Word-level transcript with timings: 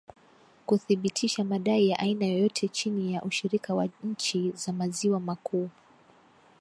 kuthibitisha 0.65 1.43
madai 1.43 1.89
ya 1.89 1.99
aina 1.99 2.25
yoyote 2.25 2.67
chini 2.67 3.13
ya 3.13 3.23
ushirika 3.23 3.75
wa 3.75 3.89
nchi 4.03 4.51
za 4.51 4.73
maziwa 4.73 5.19
makuu 5.19 5.69